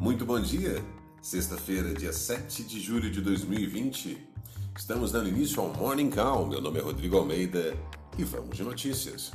Muito 0.00 0.26
bom 0.26 0.40
dia! 0.40 0.84
Sexta-feira, 1.22 1.94
dia 1.94 2.12
7 2.12 2.64
de 2.64 2.80
julho 2.80 3.08
de 3.08 3.20
2020. 3.20 4.18
Estamos 4.76 5.12
dando 5.12 5.28
início 5.28 5.62
ao 5.62 5.72
Morning 5.72 6.10
Call. 6.10 6.48
Meu 6.48 6.60
nome 6.60 6.80
é 6.80 6.82
Rodrigo 6.82 7.16
Almeida 7.16 7.76
e 8.18 8.24
vamos 8.24 8.56
de 8.56 8.64
notícias. 8.64 9.30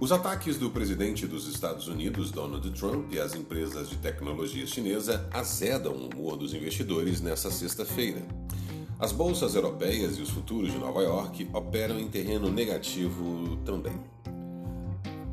Os 0.00 0.10
ataques 0.10 0.58
do 0.58 0.70
presidente 0.70 1.24
dos 1.24 1.46
Estados 1.46 1.86
Unidos, 1.86 2.32
Donald 2.32 2.68
Trump, 2.72 3.12
e 3.12 3.20
as 3.20 3.36
empresas 3.36 3.88
de 3.88 3.96
tecnologia 3.98 4.66
chinesa 4.66 5.28
azedam 5.32 5.92
o 5.92 6.08
humor 6.08 6.36
dos 6.36 6.52
investidores 6.52 7.20
nesta 7.20 7.48
sexta-feira. 7.48 8.26
As 8.98 9.12
bolsas 9.12 9.54
europeias 9.54 10.18
e 10.18 10.20
os 10.20 10.30
futuros 10.30 10.72
de 10.72 10.78
Nova 10.78 11.00
York 11.00 11.48
operam 11.52 12.00
em 12.00 12.08
terreno 12.08 12.50
negativo 12.50 13.56
também. 13.64 13.98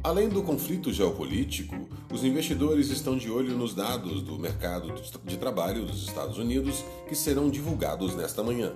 Além 0.06 0.30
do 0.30 0.44
conflito 0.44 0.94
geopolítico, 0.94 1.90
os 2.14 2.24
investidores 2.24 2.92
estão 2.92 3.18
de 3.18 3.28
olho 3.32 3.58
nos 3.58 3.74
dados 3.74 4.22
do 4.22 4.38
mercado 4.38 4.94
de 5.24 5.36
trabalho 5.36 5.84
dos 5.84 6.04
Estados 6.04 6.38
Unidos 6.38 6.86
que 7.10 7.16
serão 7.16 7.50
divulgados 7.50 8.16
nesta 8.16 8.44
manhã. 8.44 8.74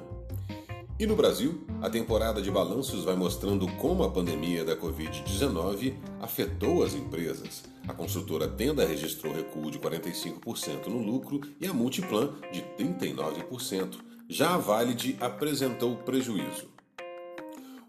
E 0.98 1.06
no 1.06 1.16
Brasil, 1.16 1.64
a 1.84 1.88
temporada 1.88 2.42
de 2.42 2.50
balanços 2.50 3.04
vai 3.04 3.16
mostrando 3.16 3.68
como 3.74 4.02
a 4.02 4.10
pandemia 4.10 4.66
da 4.66 4.76
Covid-19 4.76 5.94
afetou 6.20 6.82
as 6.84 6.96
empresas. 6.96 7.64
A 7.88 7.94
construtora 7.94 8.48
Tenda 8.48 8.84
registrou 8.84 9.32
recuo 9.32 9.70
de 9.70 9.78
45% 9.78 10.88
no 10.88 10.98
lucro 10.98 11.42
e 11.62 11.68
a 11.68 11.74
Multiplan 11.74 12.34
de 12.52 12.64
39%. 12.76 14.00
Já 14.28 14.56
a 14.56 14.58
Valid 14.58 15.16
apresentou 15.22 15.96
prejuízo. 15.98 16.79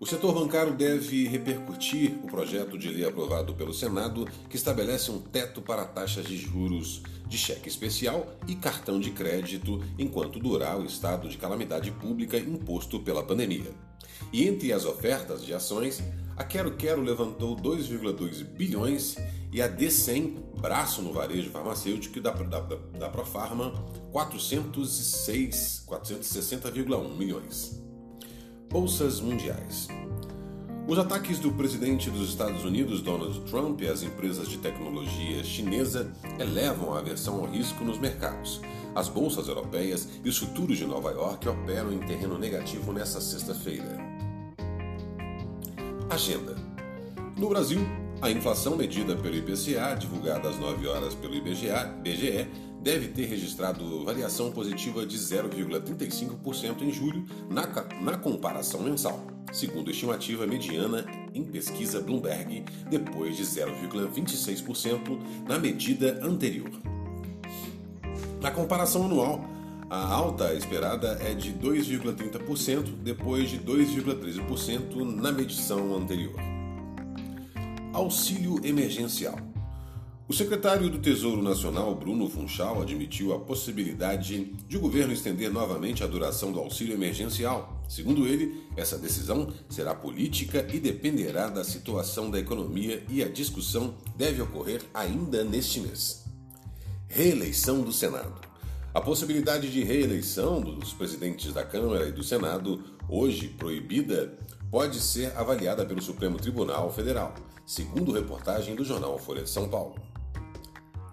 O 0.02 0.06
setor 0.06 0.32
bancário 0.32 0.72
deve 0.72 1.28
repercutir 1.28 2.18
o 2.24 2.27
projeto 2.27 2.78
de 2.78 2.88
lei 2.88 3.06
aprovado 3.06 3.52
pelo 3.52 3.74
Senado 3.74 4.26
que 4.48 4.57
estabelece 4.57 5.10
um 5.10 5.20
teto 5.20 5.60
para 5.60 5.84
taxas 5.84 6.24
de 6.24 6.38
juros 6.38 7.02
de 7.29 7.37
cheque 7.37 7.68
especial 7.68 8.26
e 8.48 8.54
cartão 8.54 8.98
de 8.98 9.10
crédito 9.10 9.84
enquanto 9.98 10.38
durar 10.38 10.80
o 10.80 10.87
estado 10.87 11.29
de 11.29 11.37
calamidade 11.37 11.90
pública 11.90 12.38
imposto 12.38 13.01
pela 13.01 13.23
pandemia. 13.23 13.74
E 14.32 14.48
entre 14.48 14.73
as 14.73 14.87
ofertas 14.87 15.45
de 15.45 15.52
ações, 15.52 16.02
a 16.35 16.45
Quero 16.45 16.79
Quero 16.79 17.02
levantou 17.02 17.54
2,2 17.54 18.42
bilhões 18.42 19.16
e 19.52 19.60
a 19.60 19.68
D100, 19.68 20.62
braço 20.62 21.02
no 21.02 21.12
varejo 21.12 21.51
farmacêutico 21.51 22.23
da, 22.23 22.30
da, 22.30 22.60
da 22.60 23.10
Profarma, 23.10 23.70
406, 24.12 25.85
460,1 25.87 27.18
milhões. 27.18 27.90
Bolsas 28.71 29.21
mundiais. 29.21 29.88
Os 30.87 30.96
ataques 30.96 31.40
do 31.40 31.51
presidente 31.51 32.09
dos 32.09 32.29
Estados 32.29 32.65
Unidos, 32.65 33.02
Donald 33.02 33.40
Trump, 33.51 33.80
e 33.80 33.88
as 33.88 34.04
empresas 34.04 34.49
de 34.49 34.59
tecnologia 34.59 35.43
chinesa 35.43 36.13
elevam 36.38 36.95
a 36.95 37.01
aversão 37.01 37.41
ao 37.41 37.51
risco 37.51 37.82
nos 37.82 37.98
mercados. 37.98 38.60
As 38.95 39.09
bolsas 39.09 39.48
europeias 39.48 40.09
e 40.24 40.29
os 40.29 40.38
futuros 40.38 40.79
de 40.79 40.87
Nova 40.87 41.10
York 41.10 41.48
operam 41.48 41.93
em 41.93 41.98
terreno 41.98 42.38
negativo 42.38 42.93
nesta 42.93 43.21
sexta-feira. 43.21 43.98
Agenda. 46.09 46.54
No 47.37 47.48
Brasil, 47.48 47.80
a 48.23 48.30
inflação 48.30 48.76
medida 48.76 49.16
pelo 49.16 49.35
IPCA, 49.35 49.96
divulgada 49.98 50.48
às 50.48 50.57
9 50.60 50.87
horas 50.87 51.13
pelo 51.16 51.35
IBGA, 51.35 51.87
BGE, 52.04 52.46
deve 52.82 53.09
ter 53.09 53.26
registrado 53.26 54.04
variação 54.04 54.50
positiva 54.50 55.04
de 55.04 55.18
0,35% 55.18 56.82
em 56.82 56.92
julho 56.92 57.24
na, 57.48 57.66
na 58.00 58.16
comparação 58.16 58.82
mensal, 58.82 59.26
segundo 59.52 59.90
estimativa 59.90 60.46
mediana 60.46 61.04
em 61.34 61.45
pesquisa 61.45 62.01
Bloomberg, 62.01 62.64
depois 62.88 63.36
de 63.36 63.45
0,26% 63.45 65.20
na 65.47 65.58
medida 65.58 66.19
anterior. 66.22 66.70
Na 68.40 68.50
comparação 68.50 69.04
anual, 69.04 69.44
a 69.90 70.06
alta 70.14 70.54
esperada 70.54 71.19
é 71.20 71.34
de 71.34 71.52
2,30%, 71.52 73.02
depois 73.02 73.50
de 73.50 73.58
2,13% 73.58 75.04
na 75.04 75.32
medição 75.32 75.96
anterior. 75.96 76.36
Auxílio 77.92 78.64
emergencial. 78.64 79.50
O 80.30 80.32
secretário 80.32 80.88
do 80.88 81.00
Tesouro 81.00 81.42
Nacional, 81.42 81.92
Bruno 81.92 82.30
Funchal, 82.30 82.80
admitiu 82.80 83.34
a 83.34 83.41
possibilidade 83.41 84.44
de 84.68 84.76
o 84.76 84.80
governo 84.80 85.12
estender 85.12 85.52
novamente 85.52 86.04
a 86.04 86.06
duração 86.06 86.52
do 86.52 86.60
auxílio 86.60 86.94
emergencial. 86.94 87.82
Segundo 87.88 88.28
ele, 88.28 88.64
essa 88.76 88.96
decisão 88.96 89.52
será 89.69 89.92
política 89.92 90.64
e 90.72 90.78
dependerá 90.78 91.48
da 91.48 91.64
situação 91.64 92.30
da 92.30 92.38
economia 92.38 93.02
e 93.08 93.24
a 93.24 93.28
discussão 93.28 93.96
deve 94.14 94.40
ocorrer 94.40 94.82
ainda 94.94 95.42
neste 95.42 95.80
mês. 95.80 96.24
Reeleição 97.08 97.82
do 97.82 97.92
Senado. 97.92 98.40
A 98.94 99.00
possibilidade 99.00 99.69
de 99.69 99.82
reeleição 99.82 100.60
dos 100.60 100.92
presidentes 100.92 101.52
da 101.52 101.64
Câmara 101.64 102.06
e 102.06 102.12
do 102.12 102.22
Senado, 102.22 102.84
hoje 103.08 103.48
proibida, 103.48 104.38
pode 104.70 105.00
ser 105.00 105.36
avaliada 105.36 105.84
pelo 105.84 106.00
Supremo 106.00 106.38
Tribunal 106.38 106.88
Federal, 106.92 107.34
segundo 107.66 108.12
reportagem 108.12 108.76
do 108.76 108.84
jornal 108.84 109.19
Folha 109.19 109.42
de 109.42 109.50
São 109.50 109.69
Paulo. 109.69 110.09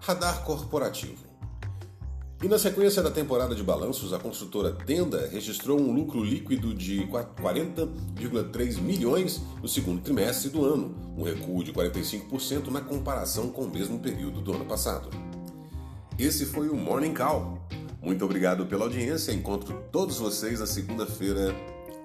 Radar 0.08 0.42
Corporativo. 0.42 1.22
E 2.42 2.48
na 2.48 2.58
sequência 2.58 3.02
da 3.02 3.10
temporada 3.10 3.54
de 3.54 3.62
balanços, 3.62 4.14
a 4.14 4.18
construtora 4.18 4.72
Tenda 4.72 5.28
registrou 5.30 5.78
um 5.78 5.92
lucro 5.92 6.24
líquido 6.24 6.72
de 6.72 7.06
40,3 7.08 8.80
milhões 8.80 9.42
no 9.60 9.68
segundo 9.68 10.00
trimestre 10.00 10.48
do 10.48 10.64
ano, 10.64 10.94
um 11.14 11.22
recuo 11.24 11.62
de 11.62 11.74
45% 11.74 12.68
na 12.68 12.80
comparação 12.80 13.50
com 13.50 13.64
o 13.64 13.70
mesmo 13.70 13.98
período 13.98 14.40
do 14.40 14.54
ano 14.54 14.64
passado. 14.64 15.10
Esse 16.18 16.46
foi 16.46 16.70
o 16.70 16.74
Morning 16.74 17.12
Call. 17.12 17.58
Muito 18.00 18.24
obrigado 18.24 18.64
pela 18.64 18.84
audiência. 18.84 19.30
Encontro 19.32 19.84
todos 19.92 20.16
vocês 20.16 20.60
na 20.60 20.66
segunda-feira. 20.66 21.54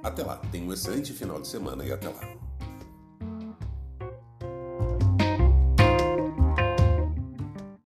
Até 0.04 0.26
lá. 0.26 0.42
Tenha 0.52 0.68
um 0.68 0.74
excelente 0.74 1.14
final 1.14 1.40
de 1.40 1.48
semana 1.48 1.86
e 1.86 1.94
até 1.94 2.10
lá. 2.10 2.43